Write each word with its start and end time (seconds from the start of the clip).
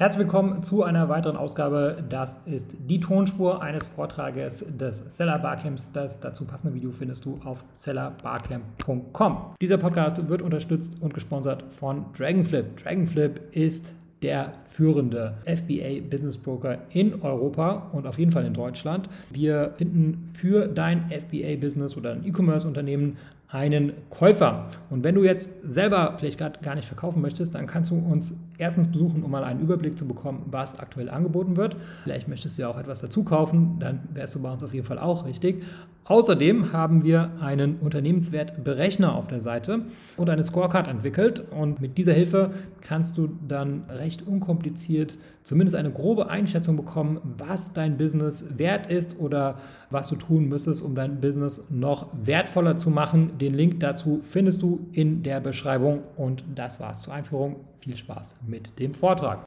Herzlich 0.00 0.20
willkommen 0.20 0.62
zu 0.62 0.84
einer 0.84 1.08
weiteren 1.08 1.36
Ausgabe. 1.36 2.04
Das 2.08 2.46
ist 2.46 2.88
die 2.88 3.00
Tonspur 3.00 3.60
eines 3.60 3.88
Vortrages 3.88 4.78
des 4.78 5.00
Seller 5.16 5.40
Barcamps. 5.40 5.90
Das 5.90 6.20
dazu 6.20 6.44
passende 6.44 6.72
Video 6.76 6.92
findest 6.92 7.24
du 7.24 7.40
auf 7.44 7.64
sellerbarcamp.com. 7.74 9.56
Dieser 9.60 9.76
Podcast 9.76 10.28
wird 10.28 10.40
unterstützt 10.40 10.98
und 11.00 11.14
gesponsert 11.14 11.64
von 11.74 12.06
Dragonflip. 12.16 12.76
Dragonflip 12.76 13.40
ist 13.50 13.96
der 14.22 14.52
führende 14.66 15.34
FBA 15.46 16.08
Business 16.08 16.38
Broker 16.38 16.78
in 16.90 17.20
Europa 17.22 17.90
und 17.90 18.06
auf 18.06 18.20
jeden 18.20 18.30
Fall 18.30 18.44
in 18.44 18.54
Deutschland. 18.54 19.08
Wir 19.30 19.72
finden 19.74 20.30
für 20.32 20.68
dein 20.68 21.10
FBA 21.10 21.56
Business 21.60 21.96
oder 21.96 22.12
ein 22.12 22.24
E-Commerce 22.24 22.68
Unternehmen 22.68 23.16
einen 23.48 23.94
Käufer. 24.10 24.68
Und 24.90 25.02
wenn 25.02 25.16
du 25.16 25.24
jetzt 25.24 25.50
selber 25.62 26.14
vielleicht 26.18 26.38
gerade 26.38 26.60
gar 26.60 26.76
nicht 26.76 26.86
verkaufen 26.86 27.20
möchtest, 27.20 27.56
dann 27.56 27.66
kannst 27.66 27.90
du 27.90 27.96
uns 27.96 28.38
erstens 28.58 28.88
besuchen, 28.88 29.22
um 29.22 29.30
mal 29.30 29.44
einen 29.44 29.60
Überblick 29.60 29.96
zu 29.96 30.06
bekommen, 30.06 30.44
was 30.50 30.78
aktuell 30.78 31.08
angeboten 31.08 31.56
wird. 31.56 31.76
Vielleicht 32.04 32.28
möchtest 32.28 32.58
du 32.58 32.62
ja 32.62 32.68
auch 32.68 32.78
etwas 32.78 33.00
dazu 33.00 33.24
kaufen, 33.24 33.76
dann 33.78 34.00
wärst 34.12 34.34
du 34.34 34.42
bei 34.42 34.52
uns 34.52 34.62
auf 34.62 34.74
jeden 34.74 34.86
Fall 34.86 34.98
auch 34.98 35.24
richtig. 35.24 35.62
Außerdem 36.08 36.72
haben 36.72 37.04
wir 37.04 37.32
einen 37.38 37.76
Unternehmenswertberechner 37.76 39.14
auf 39.14 39.26
der 39.26 39.40
Seite 39.40 39.82
und 40.16 40.30
eine 40.30 40.42
Scorecard 40.42 40.88
entwickelt. 40.88 41.44
Und 41.50 41.82
mit 41.82 41.98
dieser 41.98 42.14
Hilfe 42.14 42.50
kannst 42.80 43.18
du 43.18 43.28
dann 43.46 43.84
recht 43.90 44.26
unkompliziert 44.26 45.18
zumindest 45.42 45.76
eine 45.76 45.90
grobe 45.90 46.30
Einschätzung 46.30 46.76
bekommen, 46.76 47.20
was 47.36 47.74
dein 47.74 47.98
Business 47.98 48.58
wert 48.58 48.90
ist 48.90 49.20
oder 49.20 49.58
was 49.90 50.08
du 50.08 50.16
tun 50.16 50.48
müsstest, 50.48 50.82
um 50.82 50.94
dein 50.94 51.20
Business 51.20 51.66
noch 51.68 52.06
wertvoller 52.24 52.78
zu 52.78 52.88
machen. 52.88 53.36
Den 53.38 53.52
Link 53.52 53.80
dazu 53.80 54.20
findest 54.22 54.62
du 54.62 54.88
in 54.92 55.22
der 55.22 55.40
Beschreibung. 55.40 56.04
Und 56.16 56.42
das 56.54 56.80
war's 56.80 57.02
zur 57.02 57.12
Einführung. 57.12 57.56
Viel 57.88 57.96
Spaß 57.96 58.40
mit 58.46 58.78
dem 58.78 58.92
Vortrag. 58.92 59.46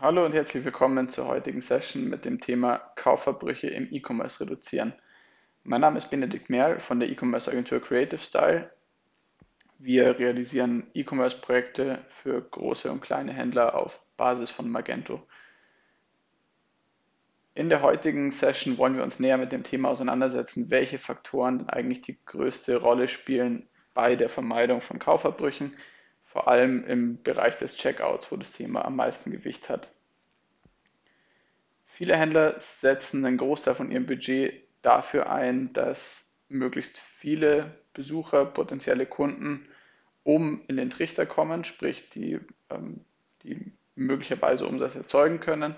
Hallo 0.00 0.24
und 0.24 0.32
herzlich 0.32 0.64
willkommen 0.64 1.08
zur 1.08 1.28
heutigen 1.28 1.60
Session 1.60 2.08
mit 2.08 2.24
dem 2.24 2.40
Thema 2.40 2.78
Kaufverbrüche 2.96 3.68
im 3.68 3.86
E-Commerce 3.92 4.40
reduzieren. 4.40 4.92
Mein 5.62 5.82
Name 5.82 5.98
ist 5.98 6.10
Benedikt 6.10 6.50
Merl 6.50 6.80
von 6.80 6.98
der 6.98 7.08
E-Commerce 7.08 7.48
Agentur 7.48 7.80
Creative 7.80 8.18
Style. 8.18 8.72
Wir 9.78 10.18
realisieren 10.18 10.88
E-Commerce-Projekte 10.94 12.04
für 12.08 12.42
große 12.42 12.90
und 12.90 13.02
kleine 13.02 13.32
Händler 13.32 13.76
auf 13.76 14.04
Basis 14.16 14.50
von 14.50 14.68
Magento. 14.68 15.24
In 17.54 17.68
der 17.68 17.82
heutigen 17.82 18.32
Session 18.32 18.78
wollen 18.78 18.96
wir 18.96 19.04
uns 19.04 19.20
näher 19.20 19.38
mit 19.38 19.52
dem 19.52 19.62
Thema 19.62 19.90
auseinandersetzen, 19.90 20.72
welche 20.72 20.98
Faktoren 20.98 21.68
eigentlich 21.68 22.00
die 22.00 22.18
größte 22.24 22.78
Rolle 22.78 23.06
spielen 23.06 23.68
bei 23.94 24.16
der 24.16 24.28
Vermeidung 24.28 24.80
von 24.80 24.98
Kaufverbrüchen, 24.98 25.76
vor 26.36 26.48
allem 26.48 26.84
im 26.84 27.22
Bereich 27.22 27.56
des 27.56 27.78
Checkouts, 27.78 28.30
wo 28.30 28.36
das 28.36 28.52
Thema 28.52 28.84
am 28.84 28.94
meisten 28.94 29.30
Gewicht 29.30 29.70
hat. 29.70 29.88
Viele 31.86 32.14
Händler 32.14 32.60
setzen 32.60 33.24
einen 33.24 33.38
Großteil 33.38 33.74
von 33.74 33.90
ihrem 33.90 34.04
Budget 34.04 34.52
dafür 34.82 35.30
ein, 35.30 35.72
dass 35.72 36.30
möglichst 36.50 36.98
viele 36.98 37.78
Besucher, 37.94 38.44
potenzielle 38.44 39.06
Kunden 39.06 39.66
oben 40.24 40.62
in 40.68 40.76
den 40.76 40.90
Trichter 40.90 41.24
kommen, 41.24 41.64
sprich 41.64 42.10
die, 42.10 42.38
ähm, 42.68 43.00
die 43.42 43.72
möglicherweise 43.94 44.66
Umsatz 44.66 44.94
erzeugen 44.94 45.40
können 45.40 45.74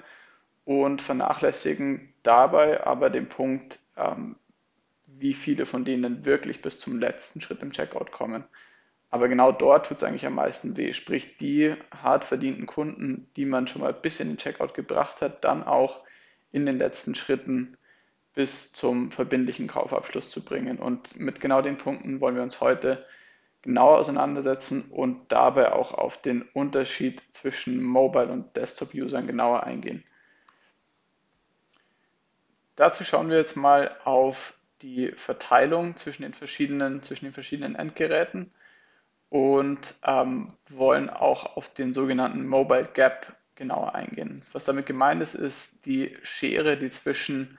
und 0.64 1.01
vernachlässigen 1.01 2.12
dabei 2.25 2.84
aber 2.84 3.11
den 3.11 3.29
Punkt, 3.29 3.79
ähm, 3.97 4.34
wie 5.06 5.34
viele 5.34 5.67
von 5.67 5.84
denen 5.84 6.25
wirklich 6.25 6.62
bis 6.62 6.81
zum 6.81 6.98
letzten 6.98 7.41
Schritt 7.41 7.62
im 7.62 7.70
Checkout 7.70 8.11
kommen. 8.11 8.42
Aber 9.11 9.28
genau 9.28 9.53
dort 9.53 9.87
tut 9.87 9.98
es 9.98 10.03
eigentlich 10.03 10.27
am 10.27 10.34
meisten 10.34 10.77
weh. 10.77 10.92
Sprich, 10.92 11.37
die 11.39 11.75
hart 12.03 12.25
verdienten 12.25 12.67
Kunden, 12.67 13.31
die 13.37 13.47
man 13.47 13.67
schon 13.67 13.83
mal 13.83 13.95
bis 13.95 14.20
in 14.20 14.28
den 14.28 14.37
Checkout 14.37 14.75
gebracht 14.75 15.23
hat, 15.23 15.45
dann 15.45 15.64
auch 15.64 16.01
in 16.53 16.67
den 16.67 16.78
letzten 16.78 17.14
Schritten 17.14 17.77
bis 18.34 18.73
zum 18.73 19.11
verbindlichen 19.11 19.67
Kaufabschluss 19.67 20.31
zu 20.31 20.45
bringen. 20.45 20.79
Und 20.79 21.19
mit 21.19 21.41
genau 21.41 21.62
den 21.62 21.79
Punkten 21.79 22.20
wollen 22.20 22.36
wir 22.36 22.42
uns 22.42 22.61
heute 22.61 23.05
genauer 23.63 23.98
auseinandersetzen 23.98 24.91
und 24.91 25.33
dabei 25.33 25.73
auch 25.73 25.92
auf 25.92 26.20
den 26.20 26.42
Unterschied 26.42 27.23
zwischen 27.33 27.83
Mobile- 27.83 28.30
und 28.30 28.57
Desktop-Usern 28.57 29.27
genauer 29.27 29.64
eingehen. 29.64 30.05
Dazu 32.77 33.02
schauen 33.02 33.29
wir 33.29 33.39
jetzt 33.39 33.57
mal 33.57 33.96
auf 34.05 34.55
die 34.83 35.11
Verteilung 35.17 35.96
zwischen 35.96 36.23
den 36.23 36.35
verschiedenen, 36.35 37.02
zwischen 37.02 37.25
den 37.25 37.35
verschiedenen 37.35 37.75
Endgeräten 37.75 38.52
und 39.30 39.94
ähm, 40.05 40.55
wollen 40.68 41.11
auch 41.11 41.56
auf 41.56 41.68
den 41.72 41.92
sogenannten 41.92 42.46
Mobile 42.46 42.89
Gap 42.92 43.34
genauer 43.55 43.94
eingehen. 43.94 44.42
Was 44.52 44.64
damit 44.64 44.86
gemeint 44.86 45.22
ist, 45.22 45.34
ist 45.34 45.84
die 45.84 46.16
Schere, 46.22 46.77
die 46.77 46.90
zwischen, 46.90 47.58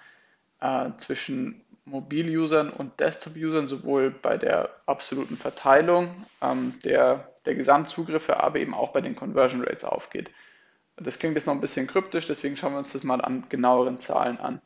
äh, 0.61 0.89
zwischen 0.97 1.61
Mobil-Usern 1.85 2.69
und 2.69 2.99
Desktop-Usern 2.99 3.67
sowohl 3.67 4.11
bei 4.11 4.37
der 4.37 4.69
absoluten 4.85 5.37
Verteilung 5.37 6.25
ähm, 6.41 6.75
der, 6.83 7.33
der 7.45 7.55
Gesamtzugriffe, 7.55 8.41
aber 8.41 8.59
eben 8.59 8.73
auch 8.73 8.91
bei 8.91 9.01
den 9.01 9.15
Conversion 9.15 9.63
Rates 9.63 9.83
aufgeht. 9.83 10.31
Das 10.95 11.19
klingt 11.19 11.35
jetzt 11.35 11.47
noch 11.47 11.53
ein 11.53 11.61
bisschen 11.61 11.87
kryptisch, 11.87 12.25
deswegen 12.25 12.57
schauen 12.57 12.73
wir 12.73 12.79
uns 12.79 12.93
das 12.93 13.03
mal 13.03 13.21
an 13.21 13.47
genaueren 13.49 13.99
Zahlen 13.99 14.37
an. 14.39 14.61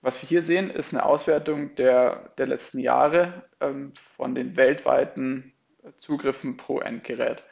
Was 0.00 0.22
wir 0.22 0.28
hier 0.28 0.42
sehen, 0.42 0.70
ist 0.70 0.94
eine 0.94 1.04
Auswertung 1.04 1.74
der, 1.74 2.32
der 2.38 2.46
letzten 2.46 2.78
Jahre 2.78 3.44
ähm, 3.60 3.92
von 3.96 4.34
den 4.34 4.56
weltweiten 4.56 5.52
Zugriffen 5.96 6.56
pro 6.56 6.80
Endgerät. 6.80 7.44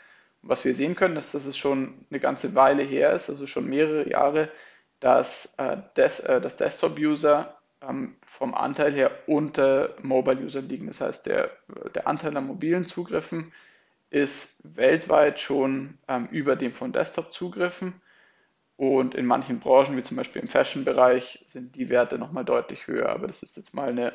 Und 0.42 0.48
was 0.48 0.64
wir 0.64 0.74
sehen 0.74 0.96
können, 0.96 1.16
ist, 1.16 1.34
dass 1.34 1.46
es 1.46 1.56
schon 1.56 2.06
eine 2.10 2.20
ganze 2.20 2.54
Weile 2.54 2.82
her 2.82 3.12
ist, 3.12 3.30
also 3.30 3.46
schon 3.46 3.68
mehrere 3.68 4.08
Jahre, 4.08 4.50
dass, 5.00 5.54
äh, 5.58 5.76
des, 5.96 6.20
äh, 6.20 6.40
dass 6.40 6.56
Desktop-User 6.56 7.56
ähm, 7.82 8.16
vom 8.24 8.54
Anteil 8.54 8.92
her 8.92 9.10
unter 9.26 9.94
Mobile-User 10.02 10.62
liegen. 10.62 10.86
Das 10.86 11.00
heißt, 11.00 11.26
der, 11.26 11.50
der 11.94 12.06
Anteil 12.06 12.36
an 12.36 12.46
mobilen 12.46 12.86
Zugriffen 12.86 13.52
ist 14.10 14.60
weltweit 14.62 15.40
schon 15.40 15.98
ähm, 16.08 16.28
über 16.30 16.56
dem 16.56 16.72
von 16.72 16.92
Desktop-Zugriffen 16.92 18.00
und 18.76 19.14
in 19.14 19.26
manchen 19.26 19.58
Branchen, 19.58 19.96
wie 19.96 20.02
zum 20.02 20.16
Beispiel 20.16 20.42
im 20.42 20.48
Fashion-Bereich, 20.48 21.44
sind 21.46 21.74
die 21.76 21.88
Werte 21.88 22.18
nochmal 22.18 22.44
deutlich 22.44 22.86
höher. 22.86 23.08
Aber 23.08 23.26
das 23.26 23.42
ist 23.42 23.56
jetzt 23.56 23.74
mal 23.74 23.88
eine, 23.88 24.12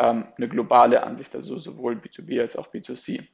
ähm, 0.00 0.26
eine 0.36 0.48
globale 0.48 1.02
Ansicht, 1.02 1.34
also 1.34 1.58
sowohl 1.58 1.94
B2B 1.94 2.40
als 2.40 2.56
auch 2.56 2.72
B2C. 2.72 3.26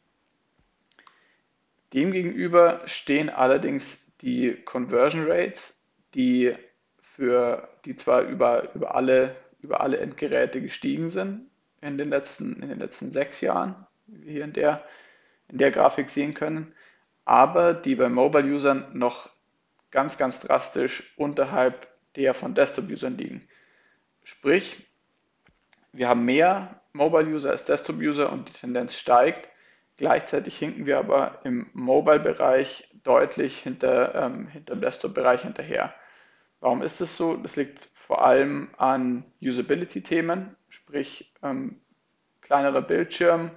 Demgegenüber 1.94 2.82
stehen 2.87 3.31
allerdings 3.31 4.04
die 4.21 4.56
Conversion 4.65 5.31
Rates, 5.31 5.81
die, 6.15 6.54
für, 7.00 7.69
die 7.84 7.94
zwar 7.94 8.22
über, 8.22 8.75
über, 8.75 8.97
alle, 8.97 9.37
über 9.60 9.81
alle 9.81 9.99
Endgeräte 9.99 10.60
gestiegen 10.60 11.09
sind 11.09 11.49
in 11.81 11.99
den 11.99 12.10
letzten, 12.10 12.60
in 12.62 12.69
den 12.69 12.81
letzten 12.81 13.10
sechs 13.10 13.41
Jahren, 13.41 13.87
wie 14.06 14.25
wir 14.27 14.33
hier 14.33 14.44
in 14.44 14.53
der, 14.53 14.84
in 15.48 15.59
der 15.59 15.71
Grafik 15.71 16.10
sehen 16.10 16.34
können, 16.34 16.75
aber 17.25 17.75
die 17.75 17.94
bei 17.94 18.09
Mobile-Usern 18.09 18.98
noch 18.98 19.31
ganz, 19.93 20.19
ganz 20.19 20.41
drastisch 20.41 21.15
unterhalb 21.16 21.87
der 22.16 22.34
von 22.34 22.54
Desktop-Usern 22.54 23.16
liegen. 23.16 23.47
Sprich, 24.25 24.86
wir 25.97 26.09
haben 26.09 26.25
mehr 26.25 26.81
Mobile-User 26.93 27.51
als 27.51 27.65
Desktop-User 27.65 28.31
und 28.33 28.49
die 28.49 28.53
Tendenz 28.53 28.95
steigt. 28.97 29.49
Gleichzeitig 29.97 30.59
hinken 30.59 30.87
wir 30.87 30.99
aber 30.99 31.41
im 31.45 31.71
Mobile-Bereich 31.73 32.91
deutlich 33.03 33.59
hinter, 33.59 34.15
ähm, 34.15 34.49
hinter 34.49 34.75
dem 34.75 34.83
Desktop-Bereich 34.83 35.43
hinterher. 35.43 35.95
Warum 36.61 36.83
ist 36.83 37.01
das 37.01 37.17
so? 37.17 37.37
Das 37.37 37.57
liegt 37.57 37.89
vor 37.95 38.25
allem 38.25 38.71
an 38.77 39.25
Usability-Themen, 39.41 40.55
sprich 40.69 41.33
ähm, 41.43 41.81
kleinerer 42.43 42.83
Bildschirm, 42.83 43.51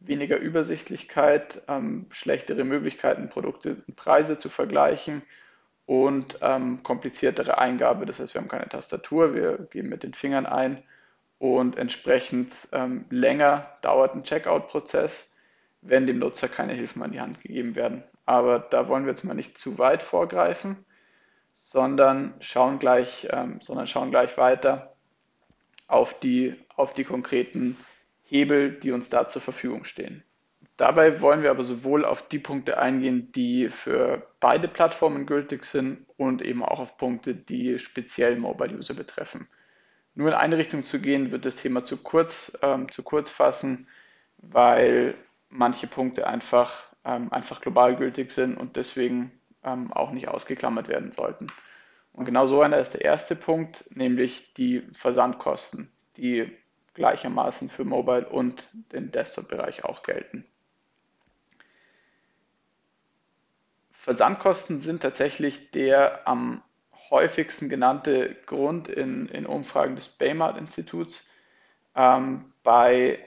weniger 0.00 0.38
Übersichtlichkeit, 0.38 1.62
ähm, 1.68 2.06
schlechtere 2.10 2.64
Möglichkeiten, 2.64 3.28
Produkte 3.28 3.82
und 3.86 3.96
Preise 3.96 4.38
zu 4.38 4.48
vergleichen 4.48 5.22
und 5.86 6.38
ähm, 6.42 6.82
kompliziertere 6.82 7.58
Eingabe. 7.58 8.06
Das 8.06 8.18
heißt, 8.18 8.34
wir 8.34 8.40
haben 8.40 8.48
keine 8.48 8.68
Tastatur, 8.68 9.34
wir 9.34 9.58
geben 9.70 9.88
mit 9.88 10.02
den 10.02 10.14
Fingern 10.14 10.46
ein 10.46 10.82
und 11.38 11.76
entsprechend 11.76 12.52
ähm, 12.72 13.04
länger 13.10 13.70
dauert 13.82 14.14
ein 14.14 14.24
Checkout-Prozess, 14.24 15.34
wenn 15.82 16.06
dem 16.06 16.18
Nutzer 16.18 16.48
keine 16.48 16.72
Hilfen 16.72 17.02
an 17.02 17.12
die 17.12 17.20
Hand 17.20 17.42
gegeben 17.42 17.74
werden. 17.76 18.02
Aber 18.24 18.58
da 18.58 18.88
wollen 18.88 19.04
wir 19.04 19.10
jetzt 19.10 19.24
mal 19.24 19.34
nicht 19.34 19.58
zu 19.58 19.78
weit 19.78 20.02
vorgreifen, 20.02 20.84
sondern 21.54 22.34
schauen 22.40 22.78
gleich, 22.78 23.28
ähm, 23.30 23.60
sondern 23.60 23.86
schauen 23.86 24.10
gleich 24.10 24.36
weiter 24.38 24.94
auf 25.88 26.18
die, 26.18 26.56
auf 26.74 26.94
die 26.94 27.04
konkreten 27.04 27.76
Hebel, 28.24 28.72
die 28.72 28.92
uns 28.92 29.08
da 29.08 29.28
zur 29.28 29.42
Verfügung 29.42 29.84
stehen. 29.84 30.24
Dabei 30.76 31.20
wollen 31.20 31.42
wir 31.42 31.50
aber 31.50 31.64
sowohl 31.64 32.04
auf 32.04 32.28
die 32.28 32.38
Punkte 32.38 32.78
eingehen, 32.78 33.32
die 33.32 33.70
für 33.70 34.26
beide 34.40 34.68
Plattformen 34.68 35.24
gültig 35.24 35.64
sind 35.64 36.04
und 36.16 36.42
eben 36.42 36.62
auch 36.62 36.80
auf 36.80 36.98
Punkte, 36.98 37.34
die 37.34 37.78
speziell 37.78 38.36
Mobile-User 38.36 38.92
betreffen. 38.92 39.48
Nur 40.16 40.28
in 40.28 40.34
eine 40.34 40.56
Richtung 40.56 40.82
zu 40.82 40.98
gehen, 40.98 41.30
wird 41.30 41.44
das 41.44 41.56
Thema 41.56 41.84
zu 41.84 41.98
kurz, 41.98 42.58
ähm, 42.62 42.90
zu 42.90 43.02
kurz 43.02 43.28
fassen, 43.28 43.86
weil 44.38 45.14
manche 45.50 45.86
Punkte 45.86 46.26
einfach, 46.26 46.86
ähm, 47.04 47.30
einfach 47.30 47.60
global 47.60 47.96
gültig 47.96 48.30
sind 48.30 48.56
und 48.56 48.76
deswegen 48.76 49.30
ähm, 49.62 49.92
auch 49.92 50.12
nicht 50.12 50.28
ausgeklammert 50.28 50.88
werden 50.88 51.12
sollten. 51.12 51.48
Und 52.14 52.24
genau 52.24 52.46
so 52.46 52.62
einer 52.62 52.78
ist 52.78 52.94
der 52.94 53.02
erste 53.02 53.36
Punkt, 53.36 53.84
nämlich 53.94 54.54
die 54.54 54.88
Versandkosten, 54.92 55.92
die 56.16 56.50
gleichermaßen 56.94 57.68
für 57.68 57.84
Mobile 57.84 58.26
und 58.26 58.70
den 58.92 59.12
Desktop-Bereich 59.12 59.84
auch 59.84 60.02
gelten. 60.02 60.46
Versandkosten 63.90 64.80
sind 64.80 65.02
tatsächlich 65.02 65.72
der 65.72 66.26
am 66.26 66.62
häufigsten 67.10 67.68
genannte 67.68 68.34
Grund 68.46 68.88
in, 68.88 69.28
in 69.28 69.46
Umfragen 69.46 69.96
des 69.96 70.08
Baymart-Instituts 70.08 71.26
ähm, 71.94 72.52
bei 72.62 73.18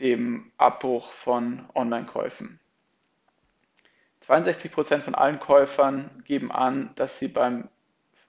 dem 0.00 0.52
Abbruch 0.56 1.12
von 1.12 1.68
Online-Käufen. 1.74 2.60
62% 4.26 5.00
von 5.00 5.14
allen 5.14 5.40
Käufern 5.40 6.22
geben 6.24 6.52
an, 6.52 6.90
dass 6.96 7.18
sie 7.18 7.28
beim, 7.28 7.68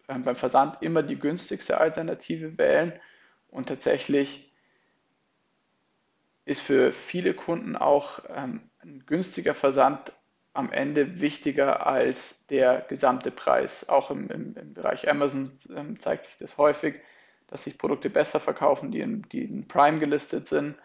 äh, 0.07 0.17
beim 0.17 0.35
Versand 0.35 0.81
immer 0.81 1.03
die 1.03 1.19
günstigste 1.19 1.79
Alternative 1.79 2.57
wählen 2.57 2.93
und 3.49 3.67
tatsächlich 3.67 4.51
ist 6.45 6.61
für 6.61 6.91
viele 6.91 7.33
Kunden 7.33 7.75
auch 7.75 8.21
ähm, 8.29 8.69
ein 8.79 9.03
günstiger 9.05 9.53
Versand 9.53 10.13
am 10.59 10.71
Ende 10.71 11.21
wichtiger 11.21 11.87
als 11.87 12.45
der 12.47 12.85
gesamte 12.87 13.31
Preis. 13.31 13.89
Auch 13.89 14.11
im, 14.11 14.29
im, 14.29 14.55
im 14.55 14.73
Bereich 14.73 15.09
Amazon 15.09 15.51
ähm, 15.75 15.99
zeigt 15.99 16.25
sich 16.25 16.37
das 16.39 16.57
häufig, 16.57 16.99
dass 17.47 17.63
sich 17.63 17.77
Produkte 17.77 18.09
besser 18.09 18.39
verkaufen, 18.39 18.91
die 18.91 18.99
in, 18.99 19.23
die 19.23 19.43
in 19.43 19.67
Prime 19.67 19.99
gelistet 19.99 20.47
sind 20.47 20.75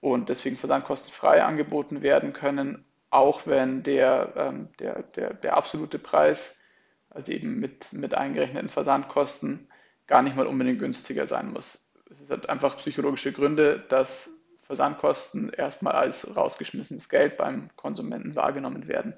und 0.00 0.28
deswegen 0.28 0.56
versandkostenfrei 0.56 1.42
angeboten 1.42 2.02
werden 2.02 2.32
können, 2.32 2.84
auch 3.10 3.46
wenn 3.46 3.82
der, 3.82 4.34
ähm, 4.36 4.68
der, 4.78 5.02
der, 5.02 5.34
der 5.34 5.56
absolute 5.56 5.98
Preis, 5.98 6.62
also 7.10 7.32
eben 7.32 7.58
mit, 7.58 7.92
mit 7.92 8.14
eingerechneten 8.14 8.68
Versandkosten, 8.68 9.68
gar 10.06 10.22
nicht 10.22 10.36
mal 10.36 10.46
unbedingt 10.46 10.78
günstiger 10.78 11.26
sein 11.26 11.52
muss. 11.52 11.90
Es 12.10 12.30
hat 12.30 12.48
einfach 12.48 12.76
psychologische 12.76 13.32
Gründe, 13.32 13.84
dass 13.88 14.30
Versandkosten 14.66 15.50
erstmal 15.50 15.94
als 15.94 16.36
rausgeschmissenes 16.36 17.08
Geld 17.08 17.36
beim 17.36 17.70
Konsumenten 17.76 18.34
wahrgenommen 18.34 18.88
werden. 18.88 19.14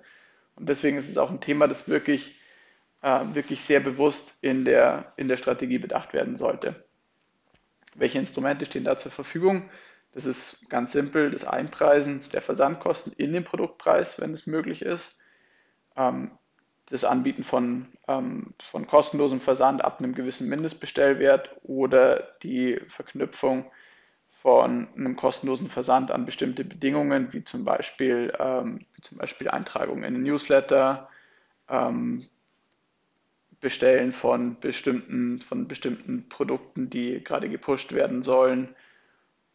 Und 0.56 0.68
deswegen 0.68 0.98
ist 0.98 1.08
es 1.08 1.18
auch 1.18 1.30
ein 1.30 1.40
Thema, 1.40 1.68
das 1.68 1.88
wirklich, 1.88 2.38
äh, 3.02 3.24
wirklich 3.32 3.64
sehr 3.64 3.80
bewusst 3.80 4.34
in 4.42 4.64
der, 4.64 5.12
in 5.16 5.28
der 5.28 5.36
Strategie 5.36 5.78
bedacht 5.78 6.12
werden 6.12 6.36
sollte. 6.36 6.84
Welche 7.94 8.18
Instrumente 8.18 8.66
stehen 8.66 8.84
da 8.84 8.98
zur 8.98 9.10
Verfügung? 9.12 9.70
Das 10.12 10.26
ist 10.26 10.68
ganz 10.68 10.92
simpel, 10.92 11.30
das 11.30 11.44
Einpreisen 11.46 12.24
der 12.32 12.42
Versandkosten 12.42 13.12
in 13.12 13.32
den 13.32 13.44
Produktpreis, 13.44 14.20
wenn 14.20 14.32
es 14.32 14.46
möglich 14.46 14.82
ist. 14.82 15.18
Ähm, 15.96 16.32
das 16.90 17.04
Anbieten 17.04 17.44
von, 17.44 17.86
ähm, 18.06 18.54
von 18.62 18.86
kostenlosem 18.86 19.40
Versand 19.40 19.84
ab 19.84 19.98
einem 19.98 20.14
gewissen 20.14 20.48
Mindestbestellwert 20.48 21.56
oder 21.62 22.34
die 22.42 22.80
Verknüpfung 22.86 23.70
von 24.42 24.88
einem 24.96 25.16
kostenlosen 25.16 25.68
Versand 25.68 26.10
an 26.12 26.24
bestimmte 26.24 26.64
Bedingungen, 26.64 27.32
wie 27.32 27.42
zum 27.42 27.64
Beispiel, 27.64 28.32
ähm, 28.38 28.80
wie 28.94 29.02
zum 29.02 29.18
Beispiel 29.18 29.48
Eintragung 29.48 30.04
in 30.04 30.14
den 30.14 30.22
Newsletter, 30.22 31.08
ähm, 31.68 32.28
Bestellen 33.60 34.12
von 34.12 34.60
bestimmten, 34.60 35.40
von 35.40 35.66
bestimmten 35.66 36.28
Produkten, 36.28 36.88
die 36.88 37.22
gerade 37.24 37.48
gepusht 37.48 37.92
werden 37.92 38.22
sollen 38.22 38.68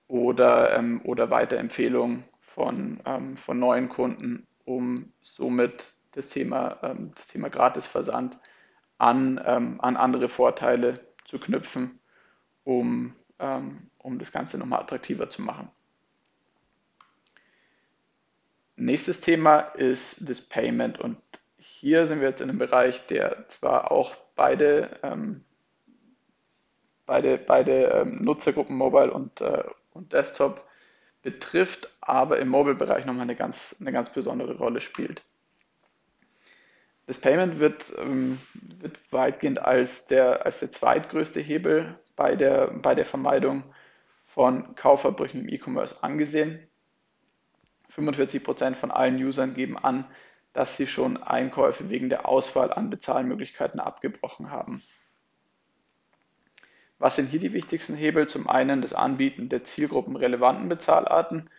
oder, 0.10 0.78
ähm, 0.78 1.00
oder 1.06 1.30
Weiterempfehlungen 1.30 2.26
von, 2.42 3.00
ähm, 3.06 3.38
von 3.38 3.60
neuen 3.60 3.88
Kunden, 3.88 4.46
um 4.66 5.14
somit 5.22 5.96
das 6.12 6.28
Thema, 6.28 6.78
ähm, 6.84 7.12
das 7.16 7.28
Thema 7.28 7.50
Gratisversand 7.50 8.38
an, 8.98 9.42
ähm, 9.46 9.80
an 9.80 9.96
andere 9.96 10.28
Vorteile 10.28 11.00
zu 11.24 11.40
knüpfen, 11.40 12.00
um 12.66 13.16
ähm, 13.40 13.90
um 14.04 14.20
das 14.20 14.32
Ganze 14.32 14.58
nochmal 14.60 14.82
attraktiver 14.82 15.30
zu 15.30 15.42
machen. 15.42 15.70
Nächstes 18.76 19.22
Thema 19.22 19.60
ist 19.60 20.30
das 20.30 20.42
Payment 20.42 21.00
und 21.00 21.18
hier 21.58 22.06
sind 22.08 22.20
wir 22.20 22.30
jetzt 22.30 22.42
in 22.42 22.50
einem 22.50 22.60
Bereich, 22.60 23.06
der 23.08 23.48
zwar 23.48 23.92
auch 23.92 24.16
beide, 24.36 25.00
ähm, 25.04 25.44
beide, 27.06 27.38
beide 27.38 27.86
ähm, 27.86 28.24
Nutzergruppen 28.24 28.76
Mobile 28.76 29.12
und, 29.12 29.42
äh, 29.42 29.64
und 29.94 30.12
Desktop 30.14 30.68
betrifft, 31.22 31.90
aber 32.02 32.40
im 32.40 32.50
Mobile-Bereich 32.50 33.06
nochmal 33.06 33.24
eine 33.24 33.36
ganz, 33.36 33.78
eine 33.80 33.94
ganz 33.94 34.10
besondere 34.10 34.58
Rolle 34.58 34.82
spielt. 34.82 35.24
Das 37.06 37.18
Payment 37.18 37.60
wird, 37.60 37.94
ähm, 37.98 38.40
wird 38.54 39.12
weitgehend 39.14 39.60
als 39.60 40.08
der, 40.08 40.46
als 40.46 40.60
der 40.60 40.72
zweitgrößte 40.72 41.40
Hebel 41.40 41.98
bei 42.16 42.36
der, 42.36 42.68
bei 42.68 42.96
der 42.96 43.06
Vermeidung 43.06 43.64
von 44.34 44.74
Kaufverbrüchen 44.74 45.42
im 45.42 45.50
E-Commerce 45.50 46.02
angesehen. 46.02 46.68
45% 47.96 48.74
von 48.74 48.90
allen 48.90 49.24
Usern 49.24 49.54
geben 49.54 49.78
an, 49.78 50.06
dass 50.54 50.76
sie 50.76 50.88
schon 50.88 51.22
Einkäufe 51.22 51.92
wegen 51.92 52.10
der 52.10 52.28
Auswahl 52.28 52.74
an 52.74 52.90
Bezahlmöglichkeiten 52.90 53.80
abgebrochen 53.80 54.50
haben. 54.50 54.82
Was 56.98 57.16
sind 57.16 57.30
hier 57.30 57.40
die 57.40 57.54
wichtigsten 57.54 57.96
Hebel? 57.96 58.28
Zum 58.28 58.50
einen 58.50 58.82
das 58.82 58.94
Anbieten 58.94 59.50
der 59.50 59.66
zielgruppenrelevanten 59.66 60.68
Bezahlarten. 60.68 61.50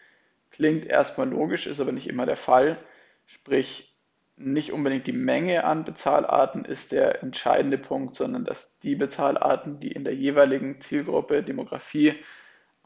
Klingt 0.50 0.84
erstmal 0.84 1.28
logisch, 1.28 1.68
ist 1.68 1.78
aber 1.78 1.92
nicht 1.92 2.08
immer 2.08 2.26
der 2.26 2.36
Fall. 2.36 2.78
Sprich, 3.26 3.96
nicht 4.36 4.72
unbedingt 4.72 5.06
die 5.06 5.12
Menge 5.12 5.62
an 5.62 5.84
Bezahlarten 5.84 6.64
ist 6.64 6.90
der 6.90 7.22
entscheidende 7.22 7.78
Punkt, 7.78 8.16
sondern 8.16 8.44
dass 8.44 8.80
die 8.80 8.96
Bezahlarten, 8.96 9.78
die 9.78 9.92
in 9.92 10.02
der 10.02 10.16
jeweiligen 10.16 10.80
Zielgruppe, 10.80 11.44
Demografie 11.44 12.14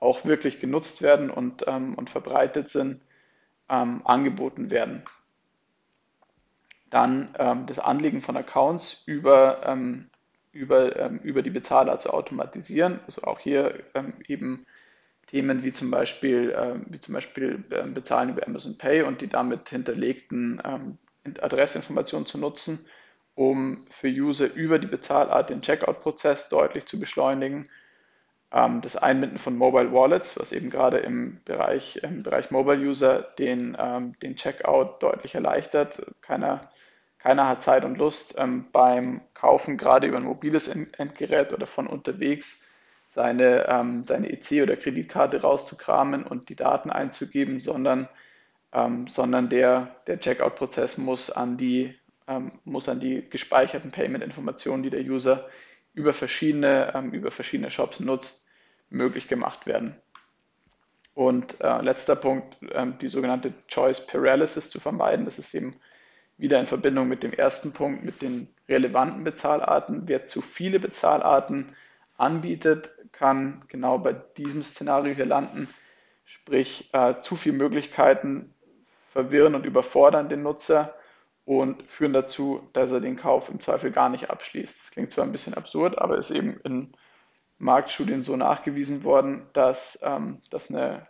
auch 0.00 0.24
wirklich 0.24 0.60
genutzt 0.60 1.02
werden 1.02 1.30
und, 1.30 1.64
ähm, 1.66 1.94
und 1.94 2.10
verbreitet 2.10 2.68
sind, 2.68 3.00
ähm, 3.68 4.02
angeboten 4.04 4.70
werden. 4.70 5.02
Dann 6.90 7.34
ähm, 7.38 7.66
das 7.66 7.78
Anlegen 7.78 8.22
von 8.22 8.36
Accounts 8.36 9.02
über, 9.06 9.66
ähm, 9.66 10.08
über, 10.52 10.96
ähm, 10.96 11.18
über 11.18 11.42
die 11.42 11.50
Bezahlart 11.50 12.00
zu 12.00 12.10
automatisieren. 12.10 13.00
Also 13.04 13.22
auch 13.22 13.40
hier 13.40 13.82
ähm, 13.94 14.14
eben 14.26 14.66
Themen 15.26 15.62
wie 15.62 15.72
zum 15.72 15.90
Beispiel, 15.90 16.56
wie 16.86 17.00
zum 17.00 17.12
Beispiel 17.12 17.58
Bezahlen 17.58 18.30
über 18.30 18.46
Amazon 18.46 18.78
Pay 18.78 19.02
und 19.02 19.20
die 19.20 19.28
damit 19.28 19.68
hinterlegten 19.68 20.58
Adressinformationen 21.38 22.26
zu 22.26 22.38
nutzen, 22.38 22.86
um 23.34 23.84
für 23.90 24.08
User 24.08 24.50
über 24.54 24.78
die 24.78 24.86
Bezahlart 24.86 25.50
den 25.50 25.60
Checkout-Prozess 25.60 26.48
deutlich 26.48 26.86
zu 26.86 26.98
beschleunigen. 26.98 27.68
Ähm, 28.50 28.80
das 28.80 28.96
Einbinden 28.96 29.38
von 29.38 29.56
Mobile 29.56 29.92
Wallets, 29.92 30.38
was 30.38 30.52
eben 30.52 30.70
gerade 30.70 30.98
im 30.98 31.40
Bereich, 31.44 31.96
im 32.02 32.22
Bereich 32.22 32.50
Mobile 32.50 32.78
User 32.78 33.20
den, 33.38 33.76
ähm, 33.78 34.18
den 34.22 34.36
Checkout 34.36 35.02
deutlich 35.02 35.34
erleichtert. 35.34 36.00
Keiner, 36.22 36.70
keiner 37.18 37.46
hat 37.46 37.62
Zeit 37.62 37.84
und 37.84 37.98
Lust 37.98 38.36
ähm, 38.38 38.66
beim 38.72 39.20
Kaufen 39.34 39.76
gerade 39.76 40.06
über 40.06 40.16
ein 40.16 40.24
mobiles 40.24 40.68
Endgerät 40.68 41.52
oder 41.52 41.66
von 41.66 41.86
unterwegs 41.86 42.62
seine, 43.10 44.02
seine 44.04 44.30
EC 44.30 44.62
oder 44.62 44.76
Kreditkarte 44.76 45.40
rauszukramen 45.40 46.24
und 46.24 46.50
die 46.50 46.54
Daten 46.54 46.90
einzugeben, 46.90 47.58
sondern 47.58 48.08
sondern 49.06 49.48
der, 49.48 49.96
der 50.06 50.20
Checkout-Prozess 50.20 50.98
muss, 50.98 51.30
an 51.30 51.56
die, 51.56 51.94
muss 52.64 52.88
an 52.88 53.00
die 53.00 53.28
gespeicherten 53.28 53.90
Payment-Informationen, 53.90 54.82
die 54.82 54.90
der 54.90 55.00
User 55.00 55.48
über 55.98 56.12
verschiedene, 56.12 56.92
ähm, 56.94 57.10
über 57.10 57.30
verschiedene 57.30 57.70
Shops 57.70 57.98
nutzt, 57.98 58.48
möglich 58.88 59.26
gemacht 59.26 59.66
werden. 59.66 59.96
Und 61.14 61.60
äh, 61.60 61.82
letzter 61.82 62.14
Punkt, 62.14 62.56
äh, 62.70 62.86
die 63.00 63.08
sogenannte 63.08 63.52
Choice 63.66 64.06
Paralysis 64.06 64.70
zu 64.70 64.78
vermeiden. 64.78 65.24
Das 65.24 65.40
ist 65.40 65.52
eben 65.54 65.74
wieder 66.36 66.60
in 66.60 66.66
Verbindung 66.66 67.08
mit 67.08 67.24
dem 67.24 67.32
ersten 67.32 67.72
Punkt, 67.72 68.04
mit 68.04 68.22
den 68.22 68.48
relevanten 68.68 69.24
Bezahlarten. 69.24 70.02
Wer 70.06 70.26
zu 70.26 70.40
viele 70.40 70.78
Bezahlarten 70.78 71.74
anbietet, 72.16 72.92
kann 73.10 73.64
genau 73.66 73.98
bei 73.98 74.12
diesem 74.12 74.62
Szenario 74.62 75.12
hier 75.12 75.26
landen, 75.26 75.68
sprich 76.24 76.90
äh, 76.92 77.18
zu 77.18 77.34
viele 77.34 77.56
Möglichkeiten 77.56 78.54
verwirren 79.12 79.56
und 79.56 79.66
überfordern 79.66 80.28
den 80.28 80.44
Nutzer 80.44 80.94
und 81.48 81.90
führen 81.90 82.12
dazu, 82.12 82.68
dass 82.74 82.92
er 82.92 83.00
den 83.00 83.16
Kauf 83.16 83.48
im 83.48 83.58
Zweifel 83.58 83.90
gar 83.90 84.10
nicht 84.10 84.28
abschließt. 84.28 84.80
Das 84.80 84.90
klingt 84.90 85.10
zwar 85.10 85.24
ein 85.24 85.32
bisschen 85.32 85.54
absurd, 85.54 85.98
aber 85.98 86.18
ist 86.18 86.30
eben 86.30 86.60
in 86.60 86.92
Marktstudien 87.56 88.22
so 88.22 88.36
nachgewiesen 88.36 89.02
worden, 89.02 89.46
dass, 89.54 89.98
ähm, 90.02 90.42
dass 90.50 90.68
eine, 90.68 91.06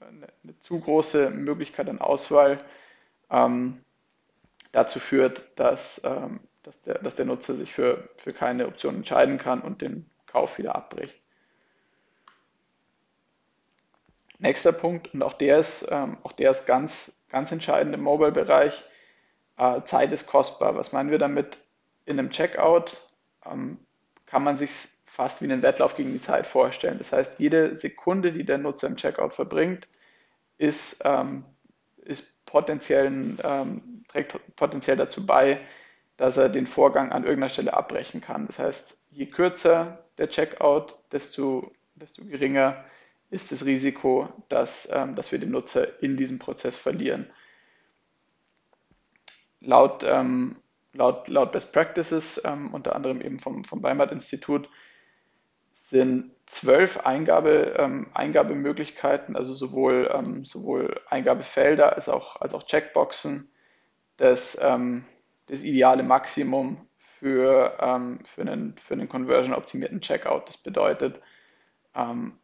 eine, 0.00 0.28
eine, 0.42 0.58
zu 0.58 0.78
große 0.78 1.30
Möglichkeit 1.30 1.88
an 1.88 2.02
Auswahl 2.02 2.62
ähm, 3.30 3.82
dazu 4.72 5.00
führt, 5.00 5.48
dass, 5.56 6.02
ähm, 6.04 6.40
dass, 6.62 6.82
der, 6.82 6.98
dass 6.98 7.14
der 7.14 7.24
Nutzer 7.24 7.54
sich 7.54 7.72
für, 7.72 8.10
für 8.18 8.34
keine 8.34 8.66
Option 8.66 8.96
entscheiden 8.96 9.38
kann 9.38 9.62
und 9.62 9.80
den 9.80 10.04
Kauf 10.26 10.58
wieder 10.58 10.76
abbricht. 10.76 11.18
Nächster 14.38 14.72
Punkt, 14.72 15.14
und 15.14 15.22
auch 15.22 15.32
der 15.32 15.60
ist, 15.60 15.86
ähm, 15.90 16.18
auch 16.24 16.32
der 16.32 16.50
ist 16.50 16.66
ganz, 16.66 17.10
ganz 17.30 17.52
entscheidend 17.52 17.94
im 17.94 18.02
Mobile-Bereich, 18.02 18.84
Äh, 19.56 19.82
Zeit 19.82 20.12
ist 20.12 20.26
kostbar. 20.26 20.76
Was 20.76 20.92
meinen 20.92 21.10
wir 21.10 21.18
damit? 21.18 21.58
In 22.04 22.18
einem 22.18 22.30
Checkout 22.30 23.00
ähm, 23.46 23.78
kann 24.26 24.42
man 24.42 24.56
sich 24.56 24.72
fast 25.04 25.42
wie 25.42 25.44
einen 25.44 25.62
Wettlauf 25.62 25.94
gegen 25.94 26.12
die 26.12 26.20
Zeit 26.20 26.46
vorstellen. 26.46 26.98
Das 26.98 27.12
heißt, 27.12 27.38
jede 27.38 27.76
Sekunde, 27.76 28.32
die 28.32 28.44
der 28.44 28.58
Nutzer 28.58 28.88
im 28.88 28.96
Checkout 28.96 29.34
verbringt, 29.34 29.86
ist, 30.58 31.02
ähm, 31.04 31.44
ist 31.98 32.44
potenziell, 32.46 33.36
ähm, 33.44 34.04
trägt 34.08 34.38
potenziell 34.56 34.96
dazu 34.96 35.26
bei, 35.26 35.60
dass 36.16 36.36
er 36.36 36.48
den 36.48 36.66
Vorgang 36.66 37.12
an 37.12 37.24
irgendeiner 37.24 37.50
Stelle 37.50 37.74
abbrechen 37.74 38.20
kann. 38.20 38.46
Das 38.46 38.58
heißt, 38.58 38.96
je 39.10 39.26
kürzer 39.26 40.04
der 40.18 40.28
Checkout, 40.28 40.96
desto, 41.10 41.72
desto 41.94 42.24
geringer 42.24 42.84
ist 43.30 43.52
das 43.52 43.64
Risiko, 43.64 44.28
dass, 44.48 44.88
ähm, 44.92 45.14
dass 45.14 45.32
wir 45.32 45.38
den 45.38 45.50
Nutzer 45.50 46.02
in 46.02 46.16
diesem 46.16 46.38
Prozess 46.38 46.76
verlieren. 46.76 47.30
Laut, 49.64 50.04
ähm, 50.04 50.56
laut, 50.92 51.28
laut 51.28 51.52
Best 51.52 51.72
Practices, 51.72 52.40
ähm, 52.44 52.74
unter 52.74 52.94
anderem 52.96 53.20
eben 53.20 53.38
vom, 53.38 53.64
vom 53.64 53.82
Weimat-Institut, 53.82 54.68
sind 55.72 56.30
zwölf 56.46 56.98
Eingabe, 56.98 57.74
ähm, 57.78 58.08
Eingabemöglichkeiten, 58.14 59.36
also 59.36 59.52
sowohl, 59.54 60.10
ähm, 60.12 60.44
sowohl 60.44 61.00
Eingabefelder 61.08 61.94
als 61.94 62.08
auch, 62.08 62.40
als 62.40 62.54
auch 62.54 62.64
Checkboxen, 62.64 63.50
das, 64.16 64.58
ähm, 64.60 65.04
das 65.46 65.62
ideale 65.62 66.02
Maximum 66.02 66.88
für, 66.96 67.76
ähm, 67.80 68.20
für 68.24 68.42
einen, 68.42 68.76
für 68.78 68.94
einen 68.94 69.08
conversion-optimierten 69.08 70.00
Checkout. 70.00 70.48
Das 70.48 70.56
bedeutet, 70.56 71.20
ähm, 71.94 72.38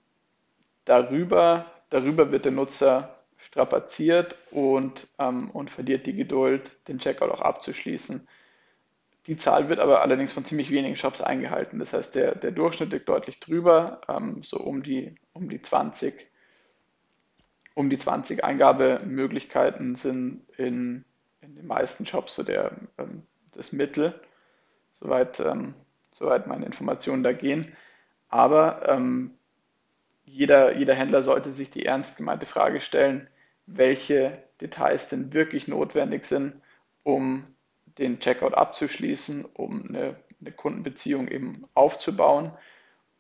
darüber, 0.85 1.67
darüber 1.91 2.31
wird 2.31 2.45
der 2.45 2.53
Nutzer 2.53 3.18
strapaziert 3.39 4.37
und, 4.51 5.07
ähm, 5.19 5.51
und 5.51 5.71
verliert 5.71 6.07
die 6.07 6.15
Geduld, 6.15 6.77
den 6.89 6.99
Checkout 6.99 7.31
auch 7.31 7.41
abzuschließen. 7.41 8.27
Die 9.27 9.37
Zahl 9.37 9.69
wird 9.69 9.79
aber 9.79 10.03
allerdings 10.03 10.33
von 10.33 10.45
ziemlich 10.45 10.71
wenigen 10.71 10.97
Shops 10.97 11.21
eingehalten. 11.21 11.79
Das 11.79 11.93
heißt, 11.93 12.15
der, 12.15 12.35
der 12.35 12.51
Durchschnitt 12.51 12.91
liegt 12.93 13.09
deutlich 13.09 13.39
drüber, 13.41 14.01
ähm, 14.09 14.43
so 14.43 14.59
um 14.59 14.83
die, 14.83 15.15
um 15.33 15.49
die 15.49 15.63
20. 15.63 16.27
Um 17.75 17.91
die 17.91 17.99
20 17.99 18.43
Eingabemöglichkeiten 18.43 19.95
sind 19.95 20.43
in, 20.57 21.05
in 21.41 21.55
den 21.55 21.67
meisten 21.67 22.07
Shops 22.07 22.35
so 22.35 22.43
der, 22.43 22.73
ähm, 22.99 23.23
das 23.53 23.73
Mittel, 23.73 24.21
soweit, 24.91 25.39
ähm, 25.39 25.75
soweit 26.11 26.49
meine 26.49 26.67
Informationen 26.67 27.23
da 27.23 27.33
gehen. 27.33 27.77
Aber 28.29 28.89
ähm, 28.89 29.38
jeder, 30.29 30.77
jeder 30.77 30.95
Händler 30.95 31.23
sollte 31.23 31.53
sich 31.53 31.71
die 31.71 31.87
ernst 31.87 32.17
gemeinte 32.17 32.47
Frage 32.47 32.81
stellen, 32.81 33.29
welche 33.67 34.43
Details 34.61 35.09
denn 35.09 35.33
wirklich 35.33 35.69
notwendig 35.69 36.25
sind, 36.25 36.61
um 37.03 37.45
den 37.99 38.21
Checkout 38.21 38.55
abzuschließen, 38.55 39.45
um 39.45 39.87
eine, 39.89 40.17
eine 40.41 40.53
Kundenbeziehung 40.53 41.29
eben 41.29 41.67
aufzubauen. 41.75 42.53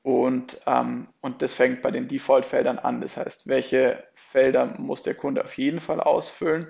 Und, 0.03 0.61
ähm, 0.67 1.09
und 1.21 1.43
das 1.43 1.53
fängt 1.53 1.83
bei 1.83 1.91
den 1.91 2.09
Default-Feldern 2.09 2.79
an. 2.79 3.01
Das 3.01 3.17
heißt, 3.17 3.49
welche 3.49 4.05
Felder 4.15 4.79
muss 4.79 5.03
der 5.03 5.15
Kunde 5.15 5.45
auf 5.45 5.57
jeden 5.59 5.81
Fall 5.81 6.01
ausfüllen 6.01 6.69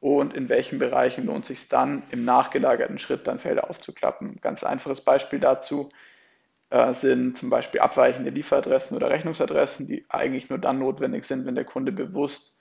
und 0.00 0.34
in 0.34 0.48
welchen 0.48 0.78
Bereichen 0.78 1.26
lohnt 1.26 1.44
es 1.44 1.48
sich 1.48 1.68
dann 1.68 2.02
im 2.10 2.24
nachgelagerten 2.24 2.98
Schritt 2.98 3.26
dann 3.26 3.38
Felder 3.38 3.70
aufzuklappen. 3.70 4.40
Ganz 4.40 4.62
einfaches 4.62 5.00
Beispiel 5.00 5.40
dazu 5.40 5.90
äh, 6.70 6.92
sind 6.92 7.36
zum 7.36 7.50
Beispiel 7.50 7.80
abweichende 7.80 8.30
Lieferadressen 8.30 8.96
oder 8.96 9.10
Rechnungsadressen, 9.10 9.86
die 9.86 10.04
eigentlich 10.08 10.50
nur 10.50 10.58
dann 10.58 10.78
notwendig 10.78 11.24
sind, 11.24 11.46
wenn 11.46 11.54
der 11.54 11.64
Kunde 11.64 11.92
bewusst 11.92 12.56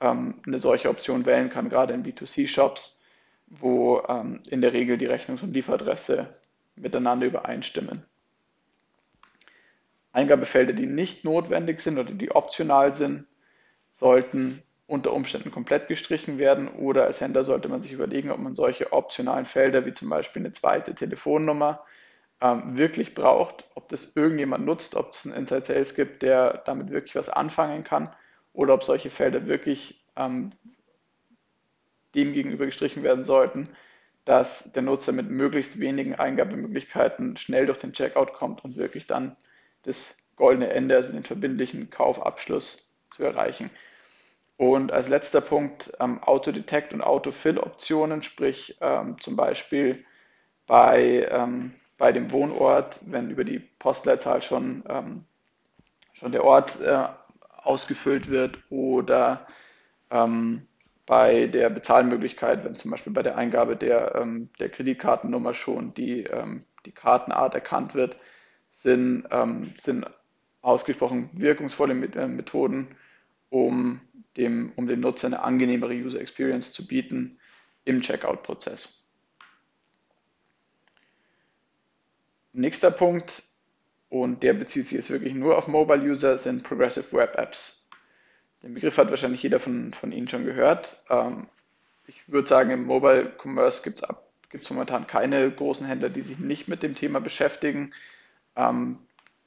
ähm, 0.00 0.42
eine 0.46 0.58
solche 0.58 0.90
Option 0.90 1.26
wählen 1.26 1.50
kann, 1.50 1.68
gerade 1.68 1.94
in 1.94 2.04
B2C-Shops, 2.04 3.00
wo 3.46 4.02
ähm, 4.08 4.42
in 4.48 4.60
der 4.60 4.72
Regel 4.72 4.98
die 4.98 5.08
Rechnungs- 5.08 5.42
und 5.42 5.54
Lieferadresse 5.54 6.34
miteinander 6.76 7.26
übereinstimmen. 7.26 8.04
Eingabefelder, 10.12 10.72
die 10.72 10.86
nicht 10.86 11.24
notwendig 11.24 11.80
sind 11.80 11.98
oder 11.98 12.12
die 12.12 12.30
optional 12.30 12.92
sind, 12.92 13.26
sollten 13.90 14.62
unter 14.86 15.12
Umständen 15.12 15.50
komplett 15.50 15.86
gestrichen 15.86 16.38
werden 16.38 16.68
oder 16.68 17.04
als 17.04 17.20
Händler 17.20 17.44
sollte 17.44 17.68
man 17.68 17.82
sich 17.82 17.92
überlegen, 17.92 18.30
ob 18.30 18.38
man 18.38 18.54
solche 18.54 18.92
optionalen 18.92 19.44
Felder 19.44 19.84
wie 19.84 19.92
zum 19.92 20.08
Beispiel 20.08 20.40
eine 20.40 20.52
zweite 20.52 20.94
Telefonnummer 20.94 21.84
ähm, 22.40 22.76
wirklich 22.76 23.14
braucht, 23.14 23.64
ob 23.74 23.88
das 23.88 24.16
irgendjemand 24.16 24.64
nutzt, 24.64 24.94
ob 24.94 25.10
es 25.10 25.26
einen 25.26 25.34
Inside 25.34 25.64
Sales 25.64 25.94
gibt, 25.94 26.22
der 26.22 26.62
damit 26.66 26.90
wirklich 26.90 27.14
was 27.14 27.28
anfangen 27.28 27.84
kann 27.84 28.14
oder 28.52 28.74
ob 28.74 28.84
solche 28.84 29.10
Felder 29.10 29.46
wirklich 29.46 30.04
ähm, 30.16 30.52
dem 32.14 32.32
gegenüber 32.32 32.66
gestrichen 32.66 33.02
werden 33.02 33.24
sollten, 33.24 33.68
dass 34.24 34.72
der 34.72 34.82
Nutzer 34.82 35.12
mit 35.12 35.30
möglichst 35.30 35.80
wenigen 35.80 36.14
Eingabemöglichkeiten 36.14 37.36
schnell 37.36 37.66
durch 37.66 37.78
den 37.78 37.92
Checkout 37.92 38.34
kommt 38.34 38.64
und 38.64 38.76
wirklich 38.76 39.06
dann 39.06 39.36
das 39.82 40.16
goldene 40.36 40.70
Ende, 40.70 40.96
also 40.96 41.12
den 41.12 41.24
verbindlichen 41.24 41.90
Kaufabschluss 41.90 42.94
zu 43.10 43.24
erreichen. 43.24 43.70
Und 44.56 44.92
als 44.92 45.08
letzter 45.08 45.40
Punkt 45.40 45.92
ähm, 46.00 46.22
Autodetect 46.22 46.92
und 46.92 47.00
Autofill-Optionen, 47.00 48.22
sprich 48.22 48.76
ähm, 48.80 49.16
zum 49.20 49.36
Beispiel 49.36 50.04
bei, 50.66 51.28
ähm, 51.30 51.74
bei 51.98 52.12
dem 52.12 52.30
Wohnort, 52.30 53.00
wenn 53.04 53.30
über 53.30 53.44
die 53.44 53.58
Postleitzahl 53.58 54.40
schon, 54.40 54.84
ähm, 54.88 55.24
schon 56.12 56.32
der 56.32 56.44
Ort 56.44 56.80
äh, 56.80 57.08
ausgefüllt 57.62 58.30
wird 58.30 58.58
oder 58.70 59.46
ähm, 60.10 60.66
bei 61.04 61.46
der 61.46 61.70
Bezahlmöglichkeit, 61.70 62.64
wenn 62.64 62.76
zum 62.76 62.90
Beispiel 62.90 63.12
bei 63.12 63.22
der 63.22 63.36
Eingabe 63.36 63.76
der, 63.76 64.14
ähm, 64.14 64.48
der 64.60 64.68
Kreditkartennummer 64.68 65.54
schon 65.54 65.92
die, 65.94 66.22
ähm, 66.24 66.64
die 66.86 66.92
Kartenart 66.92 67.54
erkannt 67.54 67.94
wird, 67.94 68.16
sind, 68.70 69.26
ähm, 69.30 69.74
sind 69.78 70.06
ausgesprochen 70.60 71.30
wirkungsvolle 71.32 71.94
äh, 71.94 72.28
Methoden, 72.28 72.88
um 73.50 74.00
dem, 74.36 74.72
um 74.76 74.86
dem 74.86 75.00
Nutzer 75.00 75.26
eine 75.26 75.42
angenehmere 75.42 75.94
User 75.94 76.20
Experience 76.20 76.72
zu 76.72 76.86
bieten 76.86 77.38
im 77.84 78.02
Checkout-Prozess. 78.02 79.07
Nächster 82.58 82.90
Punkt, 82.90 83.44
und 84.08 84.42
der 84.42 84.52
bezieht 84.52 84.88
sich 84.88 84.96
jetzt 84.96 85.10
wirklich 85.10 85.32
nur 85.32 85.56
auf 85.56 85.68
Mobile 85.68 86.02
User, 86.02 86.36
sind 86.36 86.64
Progressive 86.64 87.12
Web 87.12 87.36
Apps. 87.38 87.88
Den 88.64 88.74
Begriff 88.74 88.98
hat 88.98 89.10
wahrscheinlich 89.10 89.44
jeder 89.44 89.60
von, 89.60 89.92
von 89.92 90.10
Ihnen 90.10 90.26
schon 90.26 90.44
gehört. 90.44 91.00
Ähm, 91.08 91.46
ich 92.08 92.28
würde 92.28 92.48
sagen, 92.48 92.70
im 92.70 92.84
Mobile 92.84 93.32
Commerce 93.40 93.84
gibt 93.84 94.02
es 94.52 94.70
momentan 94.70 95.06
keine 95.06 95.48
großen 95.48 95.86
Händler, 95.86 96.08
die 96.08 96.22
sich 96.22 96.40
nicht 96.40 96.66
mit 96.66 96.82
dem 96.82 96.96
Thema 96.96 97.20
beschäftigen. 97.20 97.94
Ähm, 98.56 98.98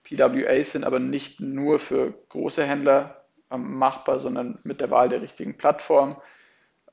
PWAs 0.04 0.72
sind 0.72 0.86
aber 0.86 1.00
nicht 1.00 1.42
nur 1.42 1.80
für 1.80 2.14
große 2.30 2.64
Händler 2.64 3.26
ähm, 3.52 3.78
machbar, 3.78 4.22
sondern 4.22 4.60
mit 4.64 4.80
der 4.80 4.90
Wahl 4.90 5.10
der 5.10 5.22
richtigen 5.22 5.58
Plattform, 5.58 6.16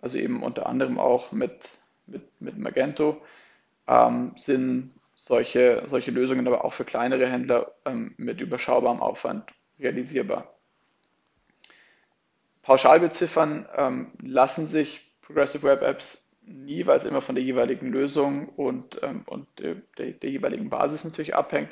also 0.01 0.19
eben 0.19 0.43
unter 0.43 0.67
anderem 0.67 0.99
auch 0.99 1.31
mit, 1.31 1.79
mit, 2.07 2.41
mit 2.41 2.59
Magento, 2.59 3.23
ähm, 3.87 4.33
sind 4.35 4.98
solche, 5.19 5.83
solche 5.87 6.13
Lösungen 6.13 6.47
aber 6.47 6.65
auch 6.65 6.73
für 6.73 6.85
kleinere 6.85 7.29
Händler 7.29 7.73
ähm, 7.85 8.15
mit 8.17 8.41
überschaubarem 8.41 9.01
Aufwand 9.01 9.51
realisierbar. 9.79 10.55
Pauschal 12.63 13.01
beziffern 13.01 13.69
ähm, 13.77 14.13
lassen 14.23 14.67
sich 14.67 15.13
Progressive 15.21 15.65
Web 15.65 15.83
Apps 15.83 16.31
nie, 16.43 16.87
weil 16.87 16.97
es 16.97 17.05
immer 17.05 17.21
von 17.21 17.35
der 17.35 17.45
jeweiligen 17.45 17.91
Lösung 17.91 18.49
und, 18.51 19.01
ähm, 19.03 19.23
und 19.27 19.47
der, 19.59 19.77
der, 19.99 20.13
der, 20.13 20.31
jeweiligen 20.31 20.71
Basis 20.71 21.05
natürlich 21.05 21.35
abhängt. 21.35 21.71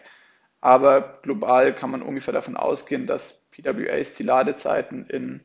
Aber 0.60 1.20
global 1.22 1.74
kann 1.74 1.90
man 1.90 2.02
ungefähr 2.02 2.34
davon 2.34 2.56
ausgehen, 2.56 3.06
dass 3.06 3.46
PWAs 3.52 4.14
die 4.14 4.24
Ladezeiten 4.24 5.06
in 5.06 5.44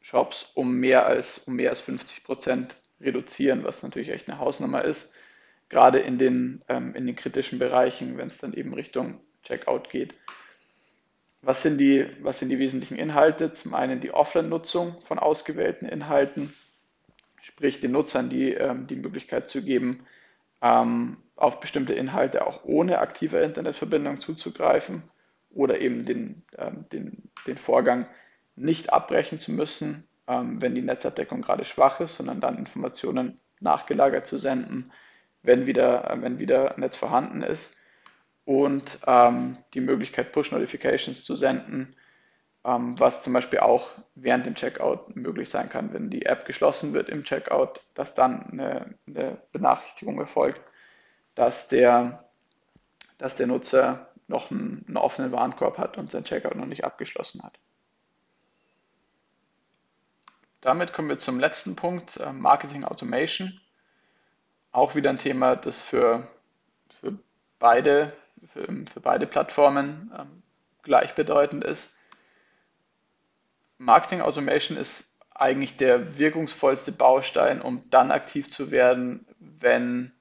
Shops 0.00 0.52
um 0.54 0.74
mehr 0.74 1.06
als, 1.06 1.38
um 1.38 1.56
mehr 1.56 1.70
als 1.70 1.80
50 1.80 2.22
Prozent 2.22 2.76
reduzieren, 3.00 3.64
was 3.64 3.82
natürlich 3.82 4.10
echt 4.10 4.28
eine 4.28 4.38
Hausnummer 4.38 4.84
ist 4.84 5.14
gerade 5.70 6.00
in 6.00 6.18
den, 6.18 6.62
ähm, 6.68 6.94
in 6.94 7.06
den 7.06 7.16
kritischen 7.16 7.58
Bereichen, 7.58 8.18
wenn 8.18 8.26
es 8.26 8.38
dann 8.38 8.52
eben 8.52 8.74
Richtung 8.74 9.20
Checkout 9.44 9.88
geht. 9.88 10.14
Was 11.42 11.62
sind, 11.62 11.78
die, 11.78 12.06
was 12.20 12.38
sind 12.38 12.50
die 12.50 12.58
wesentlichen 12.58 12.98
Inhalte? 12.98 13.52
Zum 13.52 13.72
einen 13.72 14.00
die 14.00 14.12
Offline-Nutzung 14.12 15.00
von 15.00 15.18
ausgewählten 15.18 15.86
Inhalten, 15.86 16.52
sprich 17.40 17.80
den 17.80 17.92
Nutzern 17.92 18.28
die, 18.28 18.52
ähm, 18.52 18.86
die 18.86 18.96
Möglichkeit 18.96 19.48
zu 19.48 19.62
geben, 19.62 20.04
ähm, 20.60 21.16
auf 21.36 21.60
bestimmte 21.60 21.94
Inhalte 21.94 22.46
auch 22.46 22.64
ohne 22.64 22.98
aktive 22.98 23.38
Internetverbindung 23.38 24.20
zuzugreifen 24.20 25.02
oder 25.54 25.80
eben 25.80 26.04
den, 26.04 26.42
ähm, 26.58 26.84
den, 26.92 27.30
den 27.46 27.56
Vorgang 27.56 28.06
nicht 28.56 28.92
abbrechen 28.92 29.38
zu 29.38 29.52
müssen, 29.52 30.06
ähm, 30.26 30.60
wenn 30.60 30.74
die 30.74 30.82
Netzabdeckung 30.82 31.40
gerade 31.40 31.64
schwach 31.64 32.00
ist, 32.00 32.16
sondern 32.16 32.40
dann 32.40 32.58
Informationen 32.58 33.40
nachgelagert 33.60 34.26
zu 34.26 34.36
senden 34.36 34.92
wenn 35.42 35.66
wieder, 35.66 36.16
wenn 36.20 36.38
wieder 36.38 36.74
Netz 36.78 36.96
vorhanden 36.96 37.42
ist 37.42 37.76
und 38.44 38.98
ähm, 39.06 39.58
die 39.74 39.80
Möglichkeit, 39.80 40.32
Push-Notifications 40.32 41.24
zu 41.24 41.36
senden, 41.36 41.96
ähm, 42.64 42.98
was 42.98 43.22
zum 43.22 43.32
Beispiel 43.32 43.60
auch 43.60 43.90
während 44.14 44.46
dem 44.46 44.54
Checkout 44.54 45.16
möglich 45.16 45.48
sein 45.48 45.68
kann, 45.68 45.92
wenn 45.92 46.10
die 46.10 46.26
App 46.26 46.44
geschlossen 46.44 46.92
wird 46.92 47.08
im 47.08 47.24
Checkout, 47.24 47.80
dass 47.94 48.14
dann 48.14 48.50
eine, 48.50 48.94
eine 49.06 49.38
Benachrichtigung 49.52 50.18
erfolgt, 50.18 50.60
dass 51.34 51.68
der, 51.68 52.24
dass 53.18 53.36
der 53.36 53.46
Nutzer 53.46 54.10
noch 54.28 54.50
einen, 54.50 54.84
einen 54.86 54.96
offenen 54.96 55.32
Warenkorb 55.32 55.78
hat 55.78 55.96
und 55.96 56.10
sein 56.10 56.24
Checkout 56.24 56.54
noch 56.54 56.66
nicht 56.66 56.84
abgeschlossen 56.84 57.42
hat. 57.42 57.58
Damit 60.60 60.92
kommen 60.92 61.08
wir 61.08 61.18
zum 61.18 61.40
letzten 61.40 61.76
Punkt, 61.76 62.18
äh, 62.18 62.32
Marketing 62.32 62.84
Automation. 62.84 63.60
Auch 64.72 64.94
wieder 64.94 65.10
ein 65.10 65.18
Thema, 65.18 65.56
das 65.56 65.82
für, 65.82 66.28
für, 67.00 67.18
beide, 67.58 68.12
für, 68.46 68.66
für 68.92 69.00
beide 69.00 69.26
Plattformen 69.26 70.12
ähm, 70.16 70.42
gleichbedeutend 70.82 71.64
ist. 71.64 71.96
Marketing 73.78 74.20
Automation 74.20 74.76
ist 74.76 75.10
eigentlich 75.34 75.76
der 75.76 76.18
wirkungsvollste 76.18 76.92
Baustein, 76.92 77.62
um 77.62 77.88
dann 77.90 78.10
aktiv 78.10 78.50
zu 78.50 78.70
werden, 78.70 79.26
wenn, 79.38 80.12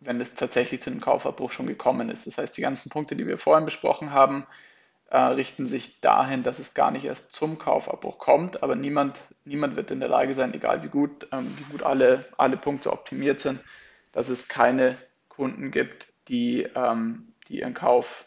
wenn 0.00 0.20
es 0.20 0.34
tatsächlich 0.34 0.80
zu 0.80 0.90
einem 0.90 1.00
Kaufabbruch 1.00 1.52
schon 1.52 1.66
gekommen 1.66 2.08
ist. 2.08 2.26
Das 2.26 2.38
heißt, 2.38 2.56
die 2.56 2.62
ganzen 2.62 2.88
Punkte, 2.88 3.14
die 3.14 3.26
wir 3.26 3.36
vorhin 3.36 3.66
besprochen 3.66 4.10
haben, 4.12 4.46
äh, 5.10 5.18
richten 5.18 5.66
sich 5.66 6.00
dahin, 6.00 6.42
dass 6.42 6.58
es 6.58 6.74
gar 6.74 6.90
nicht 6.90 7.04
erst 7.04 7.32
zum 7.32 7.58
Kaufabbruch 7.58 8.18
kommt, 8.18 8.62
aber 8.62 8.76
niemand, 8.76 9.20
niemand 9.44 9.76
wird 9.76 9.90
in 9.90 10.00
der 10.00 10.08
Lage 10.08 10.34
sein, 10.34 10.52
egal 10.52 10.82
wie 10.82 10.88
gut, 10.88 11.28
ähm, 11.32 11.54
wie 11.56 11.64
gut 11.64 11.82
alle, 11.82 12.26
alle 12.36 12.56
Punkte 12.56 12.92
optimiert 12.92 13.40
sind, 13.40 13.60
dass 14.12 14.28
es 14.28 14.48
keine 14.48 14.96
Kunden 15.28 15.70
gibt, 15.70 16.08
die, 16.28 16.66
ähm, 16.74 17.32
die, 17.48 17.60
ihren 17.60 17.74
Kauf, 17.74 18.26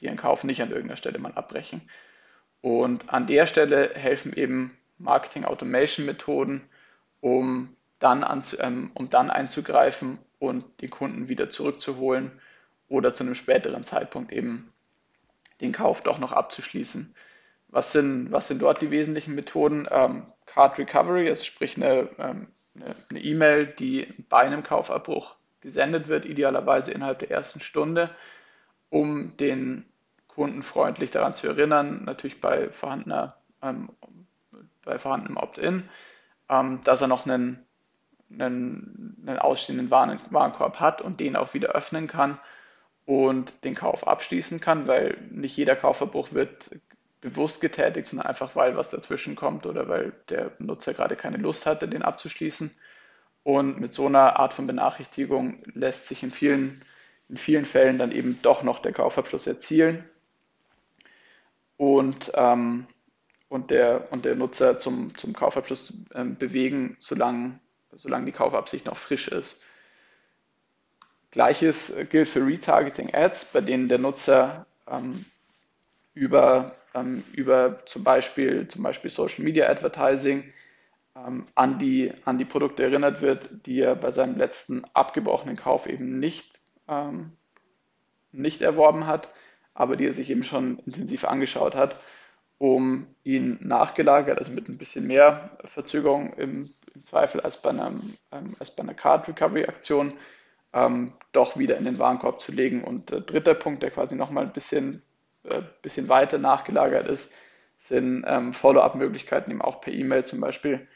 die 0.00 0.06
ihren 0.06 0.16
Kauf 0.16 0.44
nicht 0.44 0.62
an 0.62 0.70
irgendeiner 0.70 0.96
Stelle 0.96 1.18
mal 1.18 1.32
abbrechen. 1.32 1.82
Und 2.60 3.12
an 3.12 3.26
der 3.26 3.46
Stelle 3.46 3.90
helfen 3.94 4.32
eben 4.32 4.76
Marketing 4.98 5.44
Automation 5.44 6.06
Methoden, 6.06 6.62
um 7.20 7.76
dann, 7.98 8.24
ähm, 8.60 8.90
um 8.94 9.10
dann 9.10 9.30
einzugreifen 9.30 10.18
und 10.38 10.80
den 10.80 10.90
Kunden 10.90 11.28
wieder 11.28 11.50
zurückzuholen 11.50 12.30
oder 12.88 13.14
zu 13.14 13.24
einem 13.24 13.34
späteren 13.34 13.84
Zeitpunkt 13.84 14.30
eben 14.30 14.72
den 15.64 15.72
Kauf 15.72 16.02
doch 16.02 16.18
noch 16.18 16.32
abzuschließen. 16.32 17.14
Was 17.68 17.92
sind, 17.92 18.30
was 18.30 18.46
sind 18.46 18.62
dort 18.62 18.80
die 18.80 18.90
wesentlichen 18.90 19.34
Methoden? 19.34 19.88
Ähm, 19.90 20.26
Card 20.46 20.78
Recovery, 20.78 21.28
also 21.28 21.42
sprich 21.42 21.76
eine 21.76 22.08
ähm, 22.18 22.48
E-Mail, 23.12 23.66
die 23.66 24.06
bei 24.28 24.40
einem 24.40 24.62
Kaufabbruch 24.62 25.36
gesendet 25.60 26.08
wird, 26.08 26.26
idealerweise 26.26 26.92
innerhalb 26.92 27.18
der 27.20 27.30
ersten 27.30 27.60
Stunde, 27.60 28.10
um 28.90 29.36
den 29.38 29.86
Kunden 30.28 30.62
freundlich 30.62 31.10
daran 31.10 31.34
zu 31.34 31.48
erinnern, 31.48 32.04
natürlich 32.04 32.40
bei, 32.40 32.70
vorhandener, 32.70 33.36
ähm, 33.62 33.88
bei 34.84 34.98
vorhandenem 34.98 35.38
Opt-in, 35.38 35.88
ähm, 36.48 36.80
dass 36.84 37.00
er 37.00 37.08
noch 37.08 37.26
einen, 37.26 37.64
einen, 38.30 39.16
einen 39.26 39.38
ausstehenden 39.38 39.90
Waren, 39.90 40.20
Warenkorb 40.30 40.78
hat 40.78 41.00
und 41.00 41.20
den 41.20 41.36
auch 41.36 41.54
wieder 41.54 41.70
öffnen 41.70 42.06
kann 42.06 42.38
und 43.06 43.52
den 43.64 43.74
Kauf 43.74 44.06
abschließen 44.06 44.60
kann, 44.60 44.86
weil 44.86 45.18
nicht 45.30 45.56
jeder 45.56 45.76
Kaufverbruch 45.76 46.32
wird 46.32 46.70
bewusst 47.20 47.60
getätigt, 47.60 48.08
sondern 48.08 48.26
einfach 48.26 48.54
weil 48.54 48.76
was 48.76 48.90
dazwischen 48.90 49.34
kommt 49.34 49.66
oder 49.66 49.88
weil 49.88 50.12
der 50.28 50.52
Nutzer 50.58 50.94
gerade 50.94 51.16
keine 51.16 51.38
Lust 51.38 51.66
hatte, 51.66 51.88
den 51.88 52.02
abzuschließen. 52.02 52.70
Und 53.42 53.80
mit 53.80 53.92
so 53.94 54.06
einer 54.06 54.38
Art 54.38 54.54
von 54.54 54.66
Benachrichtigung 54.66 55.62
lässt 55.74 56.06
sich 56.06 56.22
in 56.22 56.30
vielen, 56.30 56.82
in 57.28 57.36
vielen 57.36 57.66
Fällen 57.66 57.98
dann 57.98 58.12
eben 58.12 58.38
doch 58.42 58.62
noch 58.62 58.78
der 58.78 58.92
Kaufabschluss 58.92 59.46
erzielen 59.46 60.04
und, 61.76 62.32
ähm, 62.34 62.86
und, 63.48 63.70
der, 63.70 64.12
und 64.12 64.24
der 64.24 64.34
Nutzer 64.34 64.78
zum, 64.78 65.16
zum 65.16 65.32
Kaufabschluss 65.32 65.94
ähm, 66.14 66.36
bewegen, 66.36 66.96
solange, 66.98 67.58
solange 67.92 68.26
die 68.26 68.32
Kaufabsicht 68.32 68.86
noch 68.86 68.96
frisch 68.96 69.28
ist. 69.28 69.62
Gleiches 71.34 71.94
gilt 72.08 72.28
für 72.28 72.46
Retargeting 72.46 73.14
Ads, 73.14 73.52
bei 73.52 73.60
denen 73.60 73.88
der 73.88 73.98
Nutzer 73.98 74.66
ähm, 74.90 75.26
über, 76.14 76.74
ähm, 76.94 77.22
über 77.34 77.84
zum, 77.84 78.02
Beispiel, 78.04 78.66
zum 78.68 78.82
Beispiel 78.82 79.10
Social 79.10 79.44
Media 79.44 79.68
Advertising 79.68 80.44
ähm, 81.14 81.46
an, 81.54 81.78
die, 81.78 82.12
an 82.24 82.38
die 82.38 82.46
Produkte 82.46 82.84
erinnert 82.84 83.20
wird, 83.20 83.50
die 83.66 83.80
er 83.80 83.94
bei 83.94 84.10
seinem 84.10 84.38
letzten 84.38 84.84
abgebrochenen 84.94 85.56
Kauf 85.56 85.86
eben 85.86 86.18
nicht, 86.18 86.60
ähm, 86.88 87.32
nicht 88.32 88.62
erworben 88.62 89.06
hat 89.06 89.28
aber 89.74 89.96
die 89.96 90.06
er 90.06 90.12
sich 90.12 90.30
eben 90.30 90.44
schon 90.44 90.78
intensiv 90.86 91.24
angeschaut 91.24 91.74
hat, 91.74 91.98
um 92.58 93.08
ihn 93.24 93.58
nachgelagert, 93.60 94.38
also 94.38 94.52
mit 94.52 94.68
ein 94.68 94.78
bisschen 94.78 95.06
mehr 95.06 95.58
Verzögerung 95.64 96.32
im, 96.34 96.70
im 96.94 97.04
Zweifel 97.04 97.40
als 97.40 97.60
bei, 97.60 97.70
einem, 97.70 98.16
ähm, 98.32 98.54
als 98.60 98.74
bei 98.74 98.84
einer 98.84 98.94
Card 98.94 99.28
Recovery 99.28 99.66
Aktion, 99.66 100.12
ähm, 100.74 101.12
doch 101.32 101.56
wieder 101.56 101.78
in 101.78 101.84
den 101.84 101.98
Warenkorb 101.98 102.40
zu 102.40 102.52
legen. 102.52 102.84
Und 102.84 103.10
der 103.10 103.20
dritte 103.20 103.54
Punkt, 103.54 103.82
der 103.82 103.90
quasi 103.90 104.16
nochmal 104.16 104.44
ein 104.44 104.52
bisschen, 104.52 105.02
äh, 105.44 105.62
bisschen 105.82 106.08
weiter 106.08 106.38
nachgelagert 106.38 107.06
ist, 107.06 107.32
sind 107.78 108.24
ähm, 108.26 108.52
Follow-up-Möglichkeiten, 108.52 109.50
eben 109.50 109.62
auch 109.62 109.80
per 109.80 109.92
E-Mail 109.92 110.24
zum 110.24 110.40
Beispiel 110.40 110.86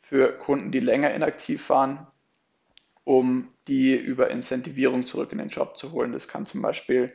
für 0.00 0.32
Kunden, 0.32 0.70
die 0.70 0.80
länger 0.80 1.12
inaktiv 1.14 1.68
waren, 1.70 2.06
um 3.04 3.48
die 3.68 3.94
über 3.96 4.30
Incentivierung 4.30 5.06
zurück 5.06 5.32
in 5.32 5.38
den 5.38 5.48
Job 5.48 5.78
zu 5.78 5.92
holen. 5.92 6.12
Das 6.12 6.28
kann 6.28 6.46
zum 6.46 6.62
Beispiel 6.62 7.12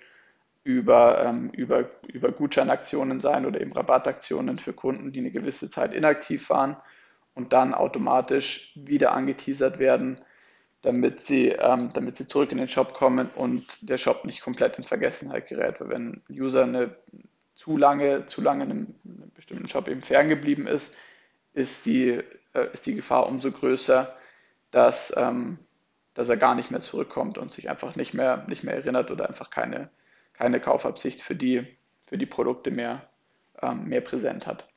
über, 0.64 1.24
ähm, 1.24 1.50
über, 1.52 1.90
über 2.08 2.32
Gutscheinaktionen 2.32 3.22
sein 3.22 3.46
oder 3.46 3.62
eben 3.62 3.74
Rabattaktionen 3.74 4.60
für 4.60 4.74
Kunden, 4.74 5.12
die 5.12 5.20
eine 5.20 5.32
gewisse 5.32 5.70
Zeit 5.70 5.94
inaktiv 5.94 6.50
waren 6.50 6.78
und 7.36 7.54
dann 7.54 7.74
automatisch 7.74 8.74
wieder 8.76 9.14
angeteasert 9.14 9.80
werden, 9.80 10.20
damit 10.82 11.24
sie, 11.24 11.50
ähm, 11.50 11.92
damit 11.94 12.18
sie 12.18 12.28
zurück 12.28 12.52
in 12.52 12.58
den 12.58 12.68
Shop 12.68 12.94
kommen 12.94 13.30
und 13.36 13.66
der 13.82 13.98
Shop 13.98 14.26
nicht 14.26 14.42
komplett 14.42 14.78
in 14.78 14.84
Vergessenheit 14.84 15.48
gerät. 15.48 15.82
Weil 15.82 15.90
wenn 15.90 16.08
ein 16.08 16.24
User 16.30 16.64
eine, 16.64 16.96
zu 17.56 17.78
lange, 17.78 18.28
zu 18.28 18.42
lange 18.42 18.64
einem, 18.64 18.96
einem 19.04 19.32
bestimmten 19.34 19.68
Shop 19.68 19.88
eben 19.88 20.02
ferngeblieben 20.02 20.68
ist, 20.68 20.96
ist 21.54 21.86
die, 21.86 22.22
äh, 22.54 22.74
ist 22.74 22.86
die 22.86 22.96
Gefahr 22.96 23.28
umso 23.28 23.52
größer, 23.52 24.14
dass, 24.72 25.14
ähm, 25.18 25.58
dass 26.14 26.30
er 26.30 26.38
gar 26.38 26.54
nicht 26.56 26.70
mehr 26.70 26.82
zurückkommt 26.82 27.38
und 27.38 27.52
sich 27.52 27.70
einfach 27.70 27.96
nicht 27.96 28.14
mehr, 28.14 28.46
nicht 28.48 28.64
mehr 28.64 28.76
erinnert 28.76 29.10
oder 29.10 29.28
einfach 29.28 29.50
keine, 29.50 29.90
keine 30.34 30.60
Kaufabsicht 30.60 31.22
für 31.22 31.36
die, 31.36 31.66
für 32.06 32.18
die 32.18 32.26
Produkte 32.28 32.70
mehr, 32.70 33.10
ähm, 33.62 33.86
mehr 33.86 34.02
präsent 34.02 34.46
hat. 34.46 34.68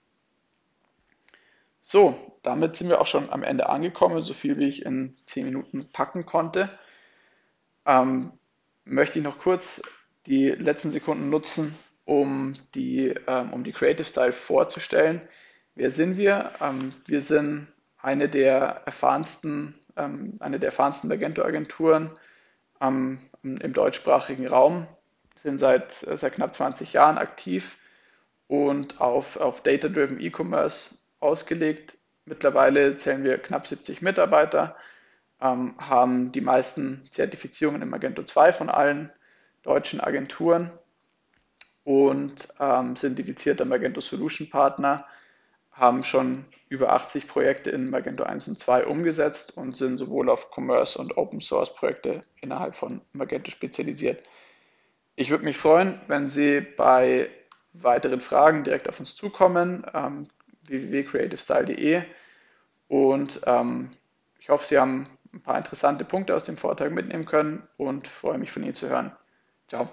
So, 1.80 2.14
damit 2.42 2.76
sind 2.76 2.88
wir 2.88 3.00
auch 3.00 3.06
schon 3.06 3.30
am 3.30 3.42
Ende 3.42 3.68
angekommen, 3.68 4.20
so 4.20 4.34
viel 4.34 4.58
wie 4.58 4.68
ich 4.68 4.84
in 4.84 5.16
10 5.26 5.46
Minuten 5.46 5.88
packen 5.92 6.26
konnte. 6.26 6.70
Ähm, 7.86 8.32
möchte 8.84 9.18
ich 9.18 9.24
noch 9.24 9.38
kurz 9.38 9.82
die 10.26 10.50
letzten 10.50 10.92
Sekunden 10.92 11.30
nutzen, 11.30 11.74
um 12.04 12.54
die, 12.74 13.14
ähm, 13.26 13.52
um 13.52 13.64
die 13.64 13.72
Creative 13.72 14.06
Style 14.06 14.32
vorzustellen. 14.32 15.22
Wer 15.74 15.90
sind 15.90 16.16
wir? 16.16 16.52
Ähm, 16.60 16.92
wir 17.06 17.22
sind 17.22 17.68
eine 17.98 18.28
der 18.28 18.82
erfahrensten, 18.84 19.78
ähm, 19.96 20.36
eine 20.40 20.58
der 20.58 20.68
erfahrensten 20.68 21.08
Magento-Agenturen 21.08 22.10
ähm, 22.80 23.18
im 23.42 23.72
deutschsprachigen 23.72 24.46
Raum 24.46 24.86
sind 25.34 25.58
seit, 25.58 26.02
äh, 26.06 26.16
seit 26.16 26.34
knapp 26.34 26.52
20 26.52 26.92
Jahren 26.92 27.18
aktiv 27.18 27.78
und 28.46 29.00
auf, 29.00 29.36
auf 29.36 29.62
Data-Driven 29.62 30.20
E-Commerce 30.20 30.98
ausgelegt. 31.20 31.96
Mittlerweile 32.24 32.96
zählen 32.96 33.24
wir 33.24 33.38
knapp 33.38 33.66
70 33.66 34.02
Mitarbeiter, 34.02 34.76
ähm, 35.40 35.74
haben 35.78 36.32
die 36.32 36.40
meisten 36.40 37.06
Zertifizierungen 37.10 37.82
im 37.82 37.90
Magento 37.90 38.22
2 38.22 38.52
von 38.52 38.68
allen 38.68 39.10
deutschen 39.62 40.00
Agenturen 40.00 40.70
und 41.84 42.48
ähm, 42.58 42.96
sind 42.96 43.18
dedizierter 43.18 43.64
Magento 43.64 44.00
Solution 44.00 44.48
Partner, 44.50 45.06
haben 45.72 46.04
schon 46.04 46.44
über 46.68 46.92
80 46.92 47.26
Projekte 47.26 47.70
in 47.70 47.90
Magento 47.90 48.22
1 48.22 48.48
und 48.48 48.58
2 48.58 48.86
umgesetzt 48.86 49.56
und 49.56 49.76
sind 49.76 49.98
sowohl 49.98 50.28
auf 50.30 50.50
Commerce 50.54 50.98
und 50.98 51.16
Open 51.16 51.40
Source 51.40 51.74
Projekte 51.74 52.22
innerhalb 52.40 52.76
von 52.76 53.00
Magento 53.12 53.50
spezialisiert. 53.50 54.22
Ich 55.16 55.30
würde 55.30 55.44
mich 55.44 55.56
freuen, 55.56 56.00
wenn 56.06 56.28
Sie 56.28 56.60
bei 56.60 57.28
weiteren 57.72 58.20
Fragen 58.20 58.64
direkt 58.64 58.88
auf 58.88 59.00
uns 59.00 59.16
zukommen, 59.16 59.84
ähm, 59.92 60.28
www.creativestyle.de 60.70 62.02
und 62.88 63.40
ähm, 63.46 63.90
ich 64.38 64.48
hoffe, 64.48 64.66
Sie 64.66 64.78
haben 64.78 65.06
ein 65.32 65.42
paar 65.42 65.58
interessante 65.58 66.04
Punkte 66.04 66.34
aus 66.34 66.44
dem 66.44 66.56
Vortrag 66.56 66.92
mitnehmen 66.92 67.24
können 67.24 67.62
und 67.76 68.08
freue 68.08 68.38
mich 68.38 68.50
von 68.50 68.62
Ihnen 68.62 68.74
zu 68.74 68.88
hören. 68.88 69.12
Ciao. 69.68 69.88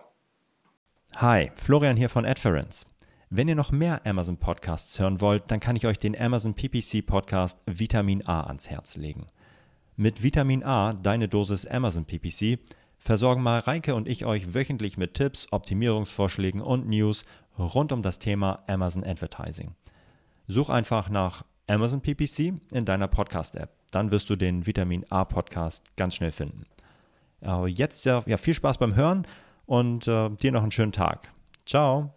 Hi, 1.17 1.51
Florian 1.55 1.97
hier 1.97 2.09
von 2.09 2.25
Adference. 2.25 2.85
Wenn 3.29 3.49
ihr 3.49 3.55
noch 3.55 3.71
mehr 3.71 4.05
Amazon 4.05 4.37
Podcasts 4.37 4.97
hören 4.99 5.19
wollt, 5.19 5.51
dann 5.51 5.59
kann 5.59 5.75
ich 5.75 5.85
euch 5.85 5.99
den 5.99 6.19
Amazon 6.19 6.53
PPC 6.53 7.05
Podcast 7.05 7.59
Vitamin 7.65 8.25
A 8.25 8.41
ans 8.47 8.69
Herz 8.69 8.95
legen. 8.95 9.27
Mit 9.97 10.23
Vitamin 10.23 10.63
A, 10.63 10.93
deine 10.93 11.27
Dosis 11.27 11.65
Amazon 11.65 12.05
PPC, 12.05 12.59
versorgen 12.97 13.41
Mareike 13.41 13.95
und 13.95 14.07
ich 14.07 14.25
euch 14.25 14.53
wöchentlich 14.53 14.97
mit 14.97 15.13
Tipps, 15.13 15.47
Optimierungsvorschlägen 15.51 16.61
und 16.61 16.87
News 16.87 17.25
rund 17.59 17.91
um 17.91 18.01
das 18.01 18.19
Thema 18.19 18.63
Amazon 18.67 19.03
Advertising. 19.03 19.75
Such 20.47 20.69
einfach 20.69 21.09
nach 21.09 21.43
Amazon 21.67 22.01
PPC 22.01 22.53
in 22.71 22.85
deiner 22.85 23.07
Podcast-App. 23.07 23.69
Dann 23.91 24.11
wirst 24.11 24.29
du 24.29 24.35
den 24.35 24.65
Vitamin 24.65 25.05
A 25.09 25.25
Podcast 25.25 25.95
ganz 25.97 26.15
schnell 26.15 26.31
finden. 26.31 26.65
Äh, 27.41 27.67
jetzt 27.67 28.05
ja, 28.05 28.23
ja, 28.25 28.37
viel 28.37 28.53
Spaß 28.53 28.77
beim 28.77 28.95
Hören 28.95 29.27
und 29.65 30.07
äh, 30.07 30.29
dir 30.29 30.51
noch 30.51 30.61
einen 30.61 30.71
schönen 30.71 30.91
Tag. 30.93 31.33
Ciao. 31.65 32.16